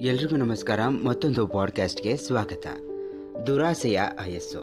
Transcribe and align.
ಎಲ್ರಿಗೂ 0.00 0.36
ನಮಸ್ಕಾರ. 0.36 0.80
ಮತ್ತೊಂದು 0.88 1.46
ಪಾಡ್ಕಾಸ್ಟ್ಗೆ 1.46 2.16
ಸ್ವಾಗತ. 2.16 2.66
ದುರಾಸೆಯ 3.46 4.00
ಆಯಸ್ಸು 4.00 4.58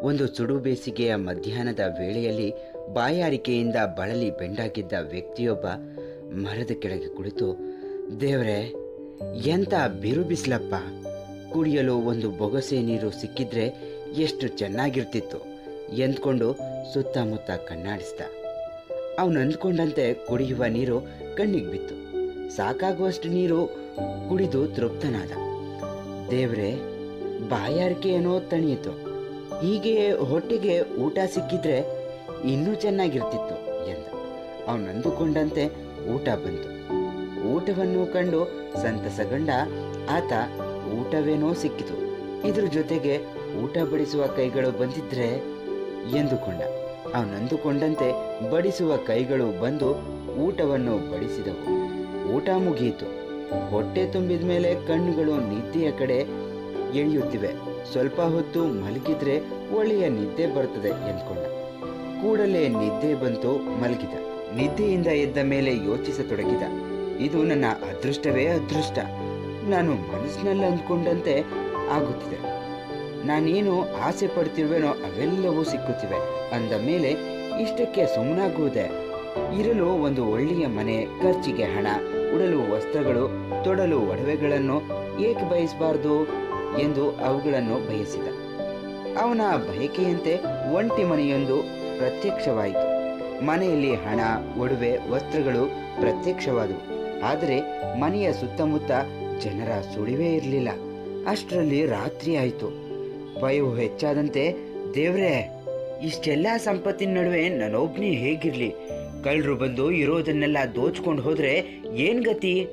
ಒಂದು 0.00 0.34
ಸುಡು 0.34 0.58
ಬೇಸಿಗೆಯ 0.58 1.14
ಮಧ್ಯಾಹ್ನದ 1.14 1.80
ವೇಳೆಯಲ್ಲಿ 1.98 2.52
ಬಾಯಾರಿಕೆಯಿಂದ 2.94 3.76
ಬಳಲಿ 3.96 4.30
ಬೆಂಡಾಗಿದ್ದ 4.30 4.92
ವ್ಯಕ್ತಿಯೊಬ್ಬ 5.10 5.66
ಮರದ 6.34 6.70
ಕೆಳಗೆ 6.70 7.14
ಕುಳಿತು, 7.16 7.58
ದೇವರೇ, 8.20 8.74
ಎಂಥ 9.44 9.74
ಬಿರು 10.00 10.24
ಬಿಸಿಲಪ್ಪ 10.24 10.74
ಕುಡಿಯಲು 11.52 11.94
ಒಂದು 11.94 12.30
ಬೊಗಸೆ 12.30 12.82
ನೀರು 12.82 13.10
ಸಿಕ್ಕಿದ್ರೆ 13.10 13.72
ಎಷ್ಟು 14.16 14.48
ಚೆನ್ನಾಗಿರ್ತಿತ್ತು. 14.48 15.38
ಎಂದ್ಕೊಂಡು 15.96 16.56
ಸುತ್ತಮುತ್ತ 16.94 17.50
ಕಣ್ಣಾಡಿಸ್ದ. 17.50 18.20
ಅವನು 19.18 19.40
ಅಂದ್ಕೊಂಡಂತೆ 19.40 20.14
ಕುಡಿಯುವ 20.14 20.64
ನೀರು 20.64 21.00
ಕಣ್ಣಿಗೆ 21.36 21.70
ಬಿತ್ತು. 21.70 22.13
ಸಾಕಾಗುವಷ್ಟು 22.50 23.28
ನೀರು 23.28 23.66
ಕುಡಿದು 24.28 24.66
ತೃಪ್ತನಾದ. 24.66 25.30
ದೇವ್ರೆ, 26.30 26.74
ಬಾಯಾರಿಕೆ 27.48 28.08
ಏನೋ 28.08 28.40
ತಣಿಯಿತು. 28.40 28.90
ಹೀಗೆ 29.60 30.12
ಹೊಟ್ಟೆಗೆ 30.12 30.80
ಊಟ 30.80 31.18
ಸಿಕ್ಕಿದ್ರೆ 31.26 32.04
ಇನ್ನೂ 32.44 32.74
ಚೆನ್ನಾಗಿರ್ತಿತ್ತು 32.74 33.54
ಎಂದ. 33.88 34.04
ಅವನು 34.68 34.98
ಊಟ 36.14 36.28
ಬಂತು. 36.28 36.74
ಊಟವನ್ನು 37.48 38.12
ಕಂಡು 38.12 38.44
ಸಂತಸಗೊಂಡ 38.82 39.48
ಆತ 40.10 40.32
ಊಟವೇನೋ 40.88 41.52
ಸಿಕ್ಕಿತು. 41.52 42.04
ಇದ್ರ 42.48 42.64
ಜೊತೆಗೆ 42.64 43.18
ಊಟ 43.62 43.78
ಬಡಿಸುವ 43.78 44.26
ಕೈಗಳು 44.26 44.78
ಬಂದಿದ್ರೆ 44.78 45.26
ಎಂದುಕೊಂಡ. 46.18 46.62
ಅವನಂದುಕೊಂಡಂತೆ 47.14 48.40
ಬಡಿಸುವ 48.50 48.96
ಕೈಗಳು 48.96 49.60
ಬಂದು 49.60 49.94
ಊಟವನ್ನು 50.34 51.12
ಬಡಿಸಿದವು. 51.12 51.83
ಊಟ 52.34 52.48
ಮುಗಿಯಿತು 52.56 53.24
ಹೊಟ್ಟೆ 53.70 54.06
ತುಂಬಿದ 54.06 54.44
ಮೇಲೆ 54.44 54.74
ಕಣ್ಣುಗಳು 54.74 55.36
ನಿದ್ದೆಯ 55.36 55.90
ಕಡೆ 55.90 56.16
ಎಳೆಯುತ್ತಿವೆ. 56.94 57.48
ಸ್ವಲ್ಪ 57.92 58.20
ಹೊತ್ತು 58.20 58.64
ಮಲಗಿದ್ರೆ 58.64 59.40
ಒಳ್ಳೆಯ 59.74 60.08
ನಿದ್ದೆ 60.08 60.46
ಬರ್ತದೆ 60.46 60.88
ಎಂದ್ಕೊಂಡ. 60.88 61.38
ಕೂಡಲೇ 62.22 62.68
ನಿದ್ದೆ 62.68 63.14
ಬಂತು, 63.14 63.80
ಮಲಗಿದ. 63.82 64.14
ನಿದ್ದೆಯಿಂದ 64.56 65.06
ಎದ್ದ 65.06 65.38
ಮೇಲೆ 65.38 65.76
ಯೋಚಿಸತೊಡಗಿದ. 65.76 66.62
ಇದು 67.20 67.42
ನನ್ನ 67.42 67.64
ಅದೃಷ್ಟವೇ 67.66 68.46
ಅದೃಷ್ಟ. 68.46 68.98
ನಾನು 69.68 69.92
ಮನಸ್ಸಿನಲ್ಲಿ 69.94 70.64
ಅಂದ್ಕೊಂಡಂತೆ 70.64 71.44
ಆಗುತ್ತಿದೆ. 71.90 72.36
ನಾನೇನು 73.26 73.94
ಆಸೆ 73.94 74.26
ಪಡ್ತಿರುವೆನೋ 74.26 74.88
ಅವೆಲ್ಲವೂ 74.88 75.64
ಸಿಕ್ಕುತ್ತಿವೆ. 75.64 76.50
ಅಂದ 76.54 76.72
ಮೇಲೆ 76.86 77.10
ಇಷ್ಟಕ್ಕೆ 77.62 78.06
ಸುಮ್ಮನಾಗುವುದೇ 78.06 79.03
ಇರಲು 79.58 79.86
ಒಂದು 79.86 80.26
ಒಳ್ಳೆಯ 80.26 80.66
ಮನೆ, 80.66 81.04
ಖರ್ಚಿಗೆ 81.04 81.62
ಹಣ, 81.62 81.86
ಉಡಲು 82.34 82.74
ವಸ್ತ್ರಗಳು, 82.74 83.28
ತೊಡಲು 83.64 84.00
ಒಡವೆಗಳನ್ನು 84.00 84.82
ಏಕೆ 85.20 85.50
ಬಯಸಬಾರದು 85.50 86.24
ಎಂದು 86.78 87.10
ಅವುಗಳನ್ನು 87.10 87.88
ಬಯಸಿದ. 87.88 88.28
ಅವನ 89.16 89.40
ಬಯಕೆಯಂತೆ 89.56 90.38
ಒಂಟಿ 90.74 91.04
ಮನೆಯೊಂದು 91.04 91.56
ಪ್ರತ್ಯಕ್ಷವಾಯಿತು. 91.98 92.94
ಮನೆಯಲ್ಲಿ 93.44 93.94
ಹಣ, 93.94 94.20
ಒಡವೆ, 94.58 95.10
ವಸ್ತ್ರಗಳು 95.10 95.66
ಪ್ರತ್ಯಕ್ಷವಾದವು. 96.00 96.94
ಆದರೆ 97.20 97.60
ಮನೆಯ 98.00 98.32
ಸುತ್ತಮುತ್ತ 98.32 98.90
ಜನರ 99.40 99.80
ಸುಳಿವೇ 99.94 100.34
ಇರಲಿಲ್ಲ. 100.34 100.68
ಅಷ್ಟರಲ್ಲಿ 101.26 101.86
ರಾತ್ರಿ 101.86 102.36
ಆಯಿತು. 102.36 102.68
ಭಯವು 103.40 103.74
ಹೆಚ್ಚಾದಂತೆ, 103.74 104.54
ದೇವ್ರೇ, 104.94 105.50
ಇಷ್ಟೆಲ್ಲ 106.02 106.46
ಸಂಪತ್ತಿನ 106.56 107.18
ನಡುವೆ 107.18 107.48
ನಾನೊಬ್ನೇ 107.48 108.10
ಹೇಗಿರ್ಲಿ? 108.10 108.74
ಕಳ್ಳರು 109.24 109.56
ಬಂದು 109.56 109.90
ಇರೋದನ್ನೆಲ್ಲ 109.90 110.58
ದೋಚ್ಕೊಂಡು 110.74 111.22
ಹೋದ್ರೆ 111.22 111.82
ಏನ್ 111.96 112.24
ಗತಿ? 112.24 112.66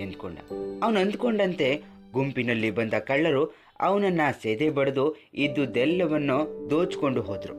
ಎಂದ್ಕೊಂಡ. 0.00 0.38
ಅವನು 0.82 1.00
ಅಂದ್ಕೊಂಡಂತೆ, 1.00 1.82
ಗುಂಪಿನಲ್ಲಿ 2.12 2.70
ಬಂದ 2.70 2.94
ಕಳ್ಳರು 2.94 3.54
ಅವನನ್ನ 3.80 4.20
ಸೆದೆ 4.42 4.70
ಬಡಿದು 4.70 5.16
ಇದ್ದುದೆಲ್ಲವನ್ನು 5.34 6.70
ದೋಚ್ಕೊಂಡು 6.70 7.20
ಹೋದ್ರು. 7.22 7.54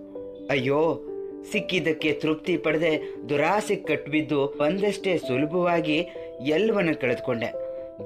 ಅಯ್ಯೋ, 0.48 1.08
ಸಿಕ್ಕಿದ್ದಕ್ಕೆ 1.52 2.14
ತೃಪ್ತಿ 2.14 2.58
ಪಡೆದೆ 2.58 3.16
ದುರಾಸೆ 3.30 3.76
ಕಟ್ಟಿಬಿದ್ದು 3.76 4.48
ಬಂದಷ್ಟೇ 4.60 5.18
ಸುಲಭವಾಗಿ 5.18 5.98
ಎಲ್ಲವನ್ನು 6.46 7.02
ಕಳೆದುಕೊಂಡೆ. 7.02 7.54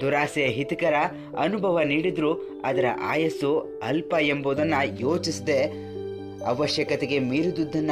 ದುರಾಸೆ 0.00 0.46
ಹಿತಕರ 0.46 0.94
ಅನುಭವ 1.38 1.80
ನೀಡಿದ್ರು 1.84 2.62
ಅದರ 2.64 2.84
ಆಯಸ್ಸು 3.00 3.80
ಅಲ್ಪ 3.82 4.14
ಎಂಬುದನ್ನು 4.20 5.00
ಯೋಚಿಸದೆ 5.00 5.60
ಅವಶ್ಯಕತೆಗೆ 6.44 7.18
ಮೀರಿದುದನ್ನ 7.18 7.90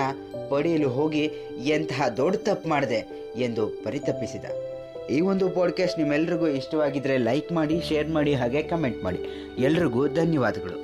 ಪಡೆಯಲು 0.50 0.88
ಹೋಗಿ 0.88 1.30
ಎಂತಹ 1.64 2.08
ದೊಡ್ಡ 2.08 2.36
ತಪ್ಪು 2.36 2.68
ಮಾಡಿದೆ 2.68 3.08
ಎಂದು 3.36 3.66
ಪರಿತಪಿಸಿದ. 3.66 4.44
ಈ 5.10 5.20
ಒಂದು 5.20 5.50
ಪಾಡ್ಕಾಸ್ಟ್ 5.50 5.98
ನಿಮ್ಮೆಲ್ರಿಗೂ 5.98 6.46
ಇಷ್ಟವಾಗಿದ್ದರೆ 6.46 7.18
ಲೈಕ್ 7.18 7.52
ಮಾಡಿ 7.52 7.80
ಶೇರ್ 7.80 8.08
ಮಾಡಿ, 8.08 8.34
ಹಾಗೆ 8.34 8.62
ಕಮೆಂಟ್ 8.62 9.04
ಮಾಡಿ. 9.04 9.18
ಎಲ್ರಿಗೂ 9.58 10.08
ಧನ್ಯವಾದಗಳು. 10.08 10.74